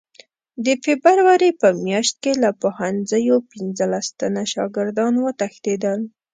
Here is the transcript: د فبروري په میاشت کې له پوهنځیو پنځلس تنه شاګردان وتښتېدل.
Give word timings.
د 0.65 0.67
فبروري 0.83 1.51
په 1.61 1.67
میاشت 1.85 2.15
کې 2.23 2.31
له 2.43 2.49
پوهنځیو 2.61 3.35
پنځلس 3.51 4.05
تنه 4.19 4.43
شاګردان 4.53 5.13
وتښتېدل. 5.23 5.99